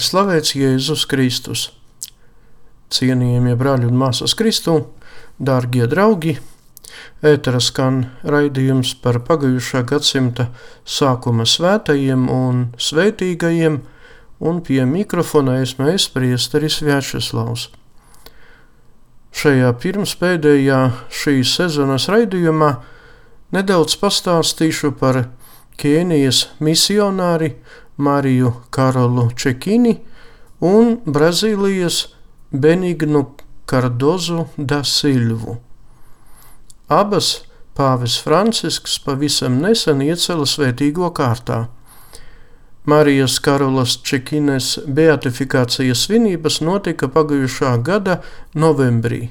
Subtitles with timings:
[0.00, 1.66] ir slavēts Jēzus Kristus.
[2.90, 4.78] Cienījamie brāļi un māsas Kristū,
[5.36, 6.38] dārgie draugi,
[7.20, 10.48] ētera skan raidījums par pagājušā gadsimta
[10.88, 13.76] sākuma svētajiem un svētīgajiem,
[14.40, 17.68] un pie mikrofona esmu es priesteris Vjačeslavs.
[19.36, 20.80] Šajā pirmspēdējā
[21.12, 22.72] šīs sezonas raidījumā
[23.52, 25.26] nedaudz pastāstīšu par
[25.80, 27.54] Kēnijas misionāri
[28.00, 29.98] Mariju Karolu Čekini
[30.60, 32.06] un Brazīlijas
[32.50, 33.26] Benignu
[33.66, 35.56] Kardozu da Silvu.
[36.88, 37.28] Abas
[37.76, 41.66] pāvis Francisks pavisam nesen iecēla svētīgo kārtā.
[42.90, 48.18] Marijas Karolas Čekines beatifikācijas svinības notika pagājušā gada
[48.54, 49.28] novembrī,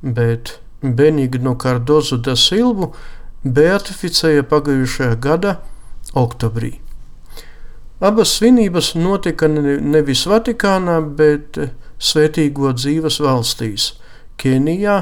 [0.00, 2.92] bet Benignu Kardozu da Silvu
[3.44, 5.58] beatificēja pagājušajā gada
[6.14, 6.85] oktobrī.
[8.00, 11.56] Abas svinības notika nevis Vatikānā, bet
[11.96, 13.94] Svētīgo dzīves valstīs-
[14.40, 14.96] Kenijā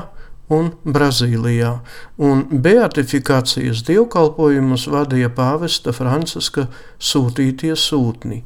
[0.48, 1.80] un Brazīlijā,
[2.18, 6.68] un beatifikācijas dievkalpojumus vadīja pāvesta Franciska
[7.00, 8.42] sūtītie sūtņi.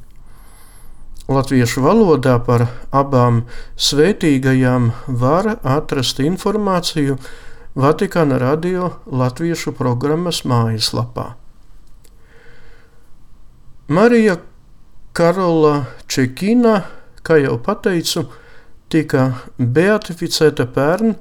[1.28, 3.42] Latviešu valodā par abām
[3.76, 7.18] svētīgajām var atrast informāciju
[7.76, 11.34] Vatikāna radio latviešu programmas mājaslapā.
[13.88, 14.36] Marija
[15.16, 16.82] Karola Čekina,
[17.24, 18.26] kā jau teicu,
[18.92, 19.22] tika
[19.56, 21.14] beatificēta pērn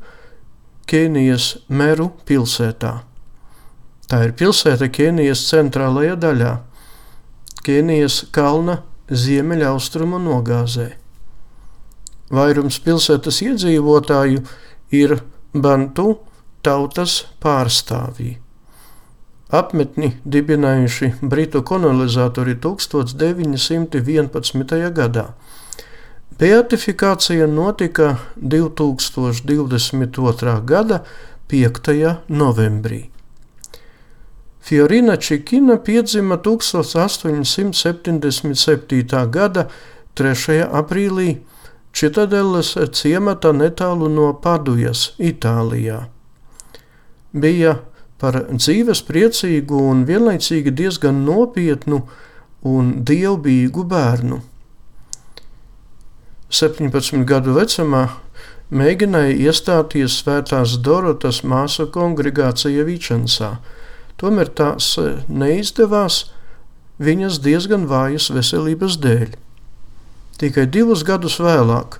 [0.85, 2.91] Kenijas Meru pilsētā.
[4.11, 6.51] Tā ir pilsēta Kenijas centrālajā daļā,
[7.63, 10.89] Kenijas kalna ziemeļaustrumu nogāzē.
[12.35, 14.43] Vairums pilsētas iedzīvotāju
[14.91, 15.15] ir
[15.55, 16.17] Bantu
[16.67, 18.46] tautas pārstāvji.
[19.47, 24.91] Apmetni dibinājuši britu kolonizatori 1911.
[24.91, 25.27] gadā.
[26.39, 30.65] Beatifikācija notika 2022.
[30.65, 31.03] gada
[31.47, 32.15] 5.
[32.27, 33.09] novembrī.
[34.61, 39.29] Fiorina Čikina piedzima 1877.
[39.31, 39.67] gada
[40.15, 40.69] 3.
[40.71, 41.37] aprīlī
[41.91, 46.07] Čitadeles ciemata netālu no Padujas, Itālijā.
[47.31, 47.79] Bija
[48.21, 52.01] par dzīves priecīgu un vienlaicīgi diezgan nopietnu
[52.67, 54.39] un dievbijīgu bērnu.
[56.47, 58.05] 17 gadu vecumā
[58.71, 63.57] mēģināja iestāties Svētās Dorotas māsu kongregācija Vičensā,
[64.17, 64.95] tomēr tās
[65.27, 66.23] neizdevās
[67.03, 69.35] viņas diezgan vājas veselības dēļ.
[70.41, 71.99] Tikai divus gadus vēlāk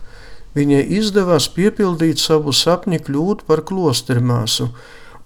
[0.57, 4.71] viņai izdevās piepildīt savu sapni kļūt par klostermāsu,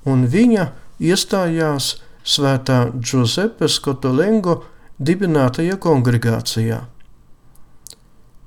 [0.07, 0.71] un viņa
[1.01, 4.61] iestājās Svētā Giuseppe Skotolengo
[5.01, 6.85] dibinātajā kongregācijā.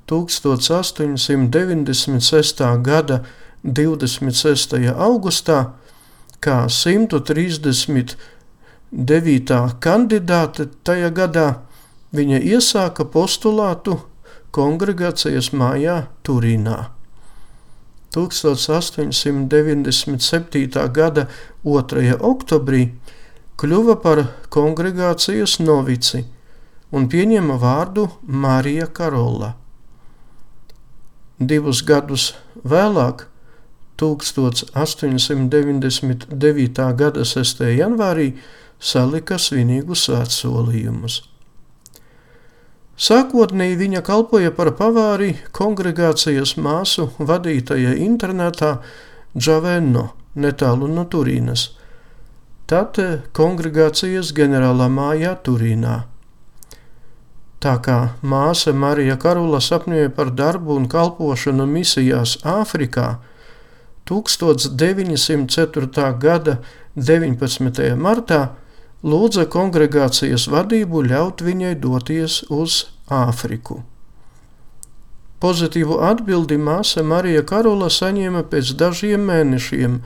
[0.07, 2.83] 1896.
[2.85, 3.25] gada
[3.65, 4.95] 26.
[4.95, 5.73] augustā,
[6.45, 8.17] kā 139.
[9.81, 11.55] kandidāte tajā gadā,
[12.15, 13.99] viņa iesāka postulātu
[14.55, 16.94] kongregācijas mājā Turīnā.
[18.15, 20.87] 1897.
[20.95, 21.27] gada
[21.65, 22.19] 2.
[22.21, 22.89] oktobrī
[23.59, 24.19] kļuva par
[24.55, 26.25] kongregācijas novici
[26.95, 29.55] un pieņēma vārdu Marija Karola.
[31.39, 33.27] Divus gadus vēlāk,
[33.99, 36.95] 1899.
[36.99, 37.61] gada 6.
[37.75, 38.35] janvārī,
[38.79, 41.34] salika svinīgus svētsolījumus.
[42.95, 48.77] Sākotnēji viņa kalpoja par pavāri kongregācijas māsu vadītajai internetā
[49.35, 51.73] Džavenno, netālu no Turīnas,
[52.71, 53.01] tad
[53.35, 55.97] kongregācijas ģenerālā mājā Turīnā.
[57.59, 63.17] Tā kā māsa Marija Karula sapņoja par darbu un kalpošanu misijās Āfrikā,
[64.07, 66.13] 1904.
[66.21, 66.61] gada
[66.95, 67.97] 19.
[67.99, 68.55] martā
[69.05, 73.83] lūdza kongregācijas vadību ļaut viņai doties uz Āfriku.
[75.45, 79.99] Pozitīvu atbildi māsa Marija Karola saņēma pēc dažiem mēnešiem,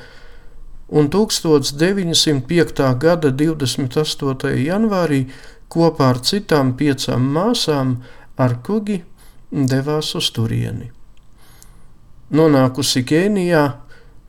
[0.89, 2.89] un 1905.
[2.99, 4.55] gada 28.
[4.67, 5.21] janvārī
[5.71, 7.99] kopā ar citām piecām māsām
[8.37, 9.03] ar kuģi
[9.53, 10.91] devās uz turieni.
[12.35, 13.63] Nonākusi Kēnijā,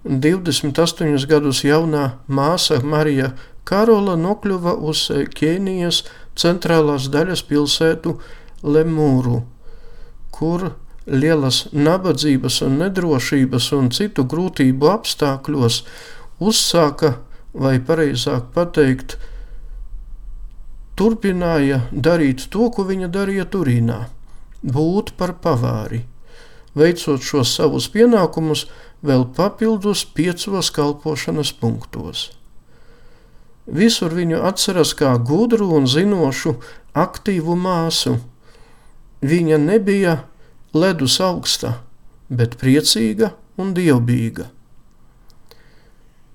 [0.05, 3.33] 28 gadus jaunā māsa Marija
[3.67, 6.03] Karola nokļuva uz Kēnijas
[6.39, 8.15] centrālās daļas pilsētu
[8.63, 9.41] Lemūru,
[10.35, 10.71] kur
[11.09, 15.81] lielas nabadzības un nedrošības un citu grūtību apstākļos
[16.39, 17.17] uzsāka,
[17.53, 19.17] vai pareizāk pateikt,
[20.99, 23.99] turpināja darīt to, ko viņa darīja Turīnā-
[24.75, 26.03] būt par pavāri,
[26.75, 28.67] veicot šos savus pienākumus
[29.03, 32.38] vēl papildus piecos kalpošanas punktos.
[33.69, 36.55] Visur viņu atceras kā gudru un zinošu,
[36.97, 38.17] aktīvu māsu.
[39.21, 40.15] Viņa nebija
[40.73, 41.79] ledus augsta,
[42.29, 44.47] bet priecīga un dievbijīga.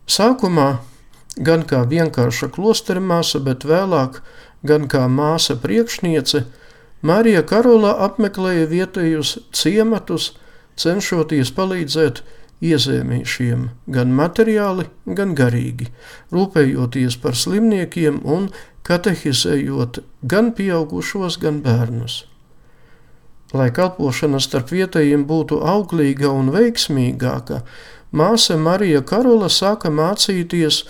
[0.05, 0.69] Sākumā
[1.37, 4.21] gan kā vienkārša klostera māsa, bet vēlāk
[4.63, 6.45] gan kā māsa priekšniece,
[7.05, 10.33] Marija Karola apmeklēja vietējos ciematus,
[10.81, 12.23] cenšoties palīdzēt
[12.63, 15.89] iezēmīšiem, gan materiāli, gan garīgi,
[16.35, 18.51] rūpējoties par slimniekiem un
[18.87, 22.25] katehizējot gan pieaugušos, gan bērnus.
[23.55, 27.63] Lai kalpošana starp vietējiem būtu auglīga un veiksmīgāka,
[28.13, 30.83] māsa Marija Karola sāka mācīties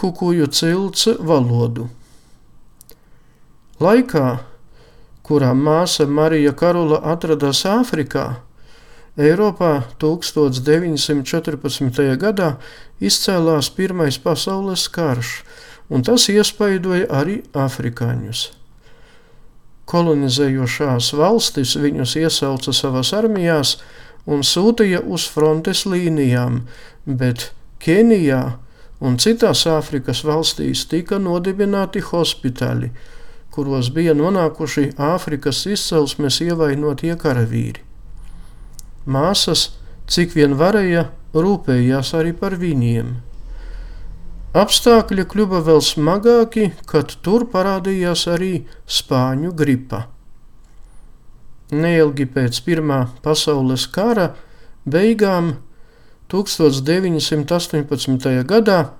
[0.00, 1.88] kukuju cilts valodu.
[3.82, 4.38] Laikā,
[5.26, 8.26] kurā māsa Marija Karola atradās Āfrikā,
[9.12, 12.16] Eiropā 1914.
[12.16, 12.56] gadā
[12.96, 15.44] izcēlās Pirmais pasaules karš,
[15.92, 18.56] un tas iespaidoja arī afrikāņus.
[19.84, 23.74] Kolonizējošās valstis viņus iesauca savās armijās
[24.24, 26.64] un sūtīja uz frontes līnijām,
[27.04, 27.52] bet
[27.84, 28.56] Kenijā
[29.04, 32.88] un citās Āfrikas valstīs tika nodibināti hospitāļi,
[33.52, 37.91] kuros bija nonākuši Āfrikas izcelsmes ievainotie karavīri.
[39.06, 39.70] Māsas,
[40.06, 43.16] cik vien varēja, rūpējās arī par viņiem.
[44.52, 50.12] Apstākļi kļuva vēl smagāki, kad tur parādījās arī spāņu gripa.
[51.72, 54.36] Neilgi pēc Pirmā pasaules kara
[54.84, 55.56] beigām
[56.28, 58.44] 1918.
[58.44, 58.92] gadā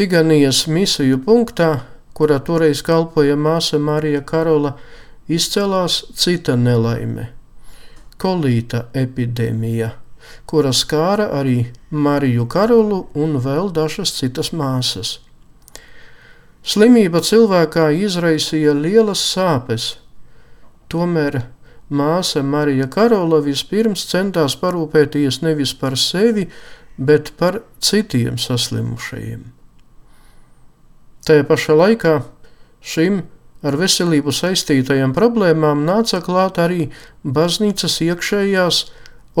[0.00, 1.84] Tiganijas misiju punktā,
[2.16, 4.80] kurā toreiz kalpoja māsa Marija Karola,
[5.28, 7.36] izcelās cita nelaime-
[8.20, 9.94] kolīta epidēmija,
[10.46, 15.18] kura skāra arī Mariju Karolu un vēl dažas citas māsas.
[16.60, 19.94] Slimība cilvēkā izraisīja lielas sāpes,
[20.92, 21.40] tomēr
[21.88, 26.46] māsa Marija Karola vispirms centās parūpēties nevis par sevi,
[27.00, 29.42] bet par citiem saslimušajiem.
[31.24, 32.14] Tajā pašā laikā
[32.84, 33.22] šim
[33.62, 36.88] ar veselību saistītajām problēmām nāca klāt arī
[37.24, 38.82] baznīcas iekšējās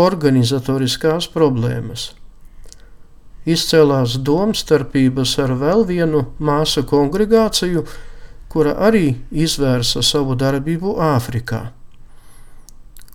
[0.00, 2.10] organizatoriskās problēmas.
[3.48, 7.86] Izcēlās domstarpības ar vēl vienu māsu kongregāciju,
[8.52, 11.70] kura arī izvērsa savu darbību Āfrikā.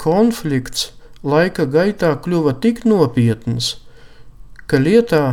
[0.01, 0.89] Konflikts
[1.23, 3.75] laika gaitā kļuva tik nopietns,
[4.65, 5.23] ka lietā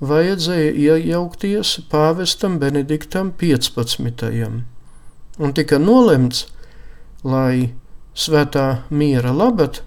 [0.00, 4.77] vajadzēja iejaukties pāvestam Benediktam 15.
[5.38, 6.46] Un tika nolemts,
[7.24, 7.74] lai
[8.18, 9.82] svētā miera labad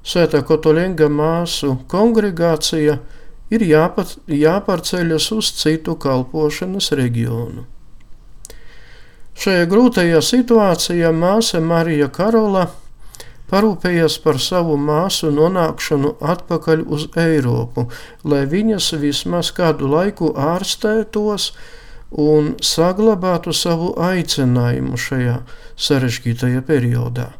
[0.00, 2.94] Svētā Kotoļenga māsu kongregācija
[3.52, 7.66] ir jāpat, jāpārceļas uz citu kalpošanas reģionu.
[9.40, 12.70] Šajā grūtajā situācijā māsa Marija Karola
[13.52, 17.90] parūpējās par savu māsu nonākšanu atpakaļ uz Eiropu,
[18.24, 21.50] lai viņas vismaz kādu laiku ārstētos
[22.10, 25.40] un saglabātu savu aicinājumu šajā
[25.78, 27.30] sarežģītajā periodā.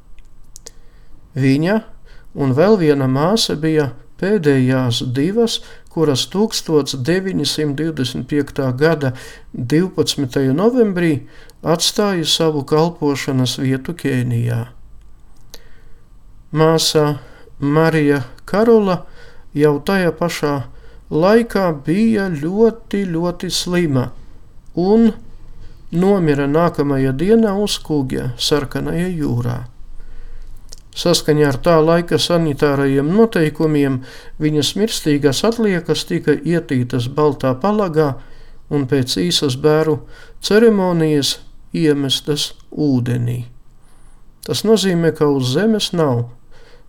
[1.34, 1.80] Viņa
[2.34, 5.60] un vēl viena māsa bija pēdējās divas,
[5.90, 8.76] kuras 1925.
[8.78, 9.12] gada
[9.54, 10.52] 12.
[10.54, 11.20] novembrī
[11.62, 14.66] atstāja savu kalpošanas vietu Kēnijā.
[16.52, 17.18] Māsa
[17.58, 19.06] Marija Karola
[19.54, 20.62] jau tajā pašā
[21.10, 24.10] laikā bija ļoti, ļoti slima
[24.78, 25.10] un
[25.90, 29.58] nomira nākamajā dienā uz kuģa Sarkanajā jūrā.
[31.00, 34.00] Saskaņā ar tā laika sanitārajiem noteikumiem
[34.42, 38.16] viņas mirstīgās atliekas tika ietītas baltā palagā
[38.70, 40.00] un pēc īsas bēru
[40.42, 41.38] ceremonijas
[41.72, 43.44] iemestas ūdenī.
[44.46, 46.24] Tas nozīmē, ka uz zemes nav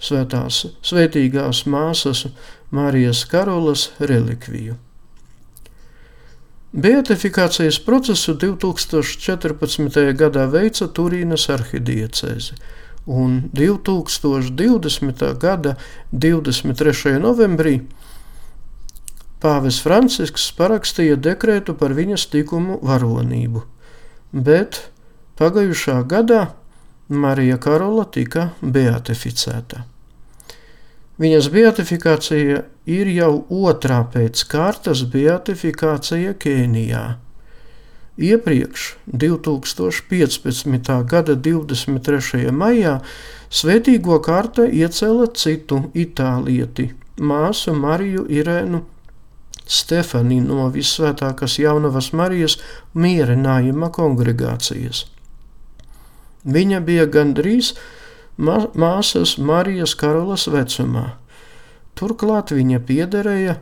[0.01, 2.25] svētās, svētīgās māsas
[2.73, 4.79] Marijas Karolas relikviju.
[6.71, 10.13] Beatifikācijas procesu 2014.
[10.15, 12.55] gadā veica Turīnas arhidiecēze,
[13.11, 15.25] un 2020.
[15.35, 15.75] gada
[16.15, 17.19] 23.
[17.19, 17.81] novembrī
[19.43, 23.67] Pāvis Francisks parakstīja dekrētu par viņas tikumu varonību,
[24.31, 24.87] bet
[25.35, 26.53] pagājušā gadā
[27.09, 29.90] Marija Karola tika beatificēta.
[31.21, 37.03] Viņas beatifikācija ir jau otrā pēc kārtas beatifikācija Kēnijā.
[38.21, 40.89] Iepriekš, 2015.
[41.11, 42.49] gada 23.
[42.51, 42.95] maijā,
[43.53, 46.89] svētīgo kārta iecēla citu itālieti,
[47.21, 48.81] māsu Mariju Irēnu
[49.71, 52.57] Stefani no Visvētākās Jaunavas Marijas
[52.97, 55.05] mierinājuma kongregācijas.
[56.43, 57.75] Viņa bija gandrīz
[58.41, 61.11] māsas Marijas Karolas vecumā.
[61.97, 63.59] Turklāt viņa piederēja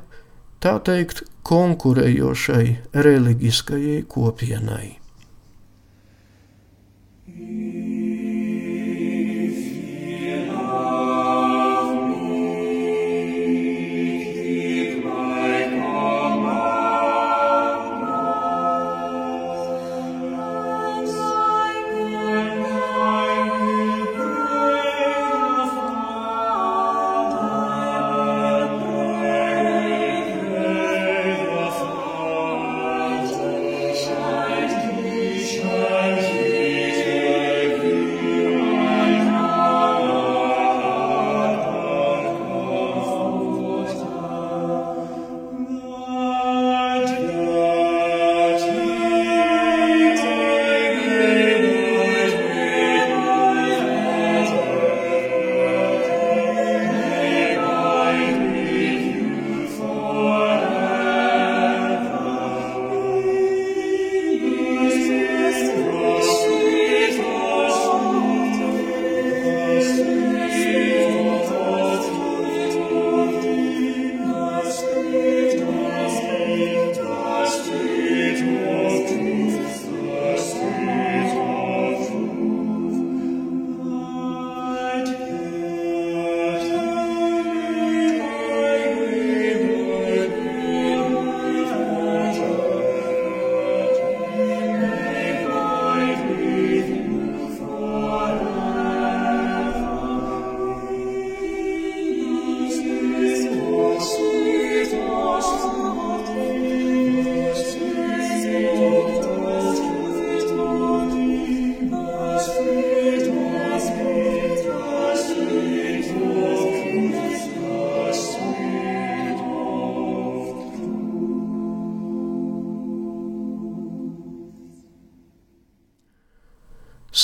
[0.63, 4.99] tā teikt konkurējošai reliģiskajai kopienai.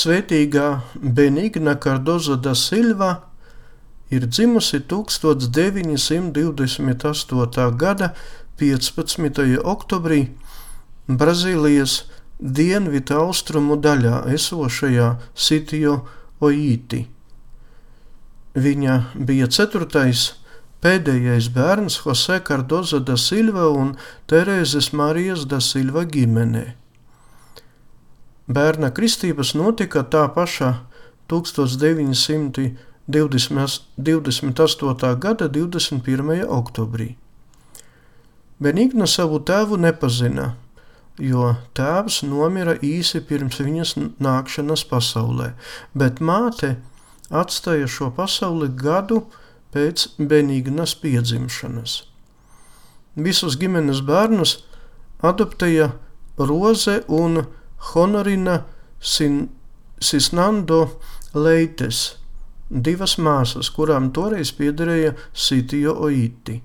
[0.06, 3.26] Svētīgā Benigna Cardoza da Silva
[4.14, 7.66] ir dzimusi 1928.
[7.80, 8.14] gada
[8.62, 9.58] 15.
[9.72, 10.20] oktobrī
[11.10, 12.06] Brazīlijas
[12.38, 16.06] dienvidu austrumu daļā esošajā Sitio
[16.38, 17.10] Oīti.
[18.54, 20.38] Viņa bija ceturtais
[20.86, 23.98] pēdējais bērns Jose Cardoza da Silva un
[24.30, 26.85] Terēzes Marijas da Silva ģimenē.
[28.46, 30.86] Bērna kristības notika tā pašā
[31.26, 32.78] 1928.
[35.18, 36.46] gada 21.
[36.46, 37.18] oktobrī.
[38.62, 40.54] Benigna savu tēvu nepazina,
[41.18, 45.58] jo tēvs nomira īsi pirms viņas nākšanas pasaulē,
[45.94, 46.76] bet māte
[47.34, 49.26] atstāja šo pasauli gadu
[49.74, 52.06] pēc Benignas piedzimšanas.
[53.18, 54.62] Visus ģimenes bērnus
[55.26, 55.98] adoptēja
[56.38, 57.46] Roze un
[57.78, 58.64] Honorina
[59.00, 59.48] Sin
[60.00, 60.98] Sisnando
[61.34, 62.16] Leites,
[62.70, 66.60] divas māsas, kurām toreiz piederēja Sitio Oiti.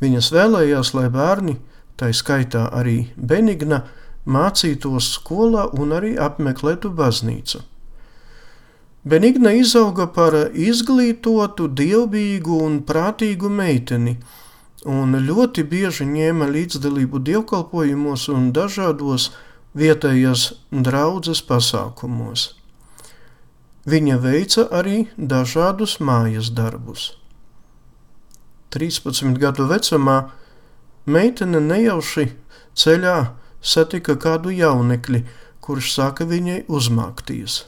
[0.00, 1.56] Viņas vēlējās, lai bērni,
[2.00, 3.82] tā skaitā arī Benigna,
[4.24, 7.60] mācītos skolā un arī apmeklētu baznīcu.
[9.04, 14.18] Benigna izauga par izglītotu, dievbijīgu un prātīgu meiteni,
[14.84, 19.30] un ļoti bieži ņēma līdzdalību dievkalpojumos un dažādos
[19.76, 22.54] vietējās draudzes pasākumos.
[23.86, 27.14] Viņa veica arī dažādus mājas darbus.
[28.74, 30.30] 13 gadu vecumā
[31.06, 32.28] meitene nejauši
[32.78, 33.16] ceļā
[33.62, 35.24] satika kādu jaunekli,
[35.60, 37.64] kurš sāka viņai uzmākties.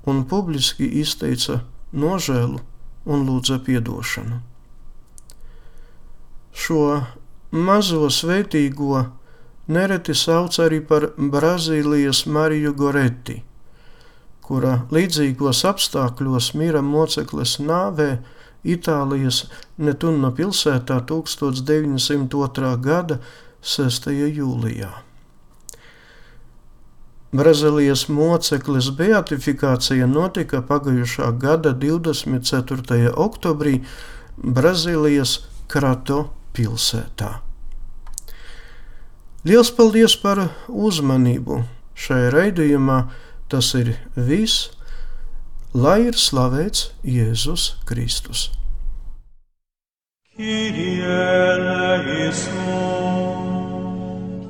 [0.07, 2.61] un publiski izteica nožēlu
[3.07, 4.41] un lūdza atdošanu.
[6.57, 6.83] Šo
[7.51, 9.05] mazo svētīgo
[9.73, 13.41] nereti sauc arī par Brazīlijas Mariju Goretti,
[14.47, 18.11] kura līdzīgos apstākļos mira mocekles nāvē
[18.67, 19.45] Itālijas
[19.79, 22.73] Netunno pilsētā 1902.
[22.83, 23.21] gada
[23.67, 24.13] 6.
[24.15, 24.93] jūlijā.
[27.37, 33.11] Brazīlijas moceklis beatifikācija notika pagājušā gada 24.
[33.11, 33.81] oktobrī
[34.39, 37.41] Brazīlijas Krato pilsētā.
[39.47, 41.65] Lielas paldies par uzmanību
[42.07, 43.01] šajā raidījumā.
[43.47, 44.73] Tas ir viss,
[45.75, 48.49] lai ir slavēts Jēzus Kristus.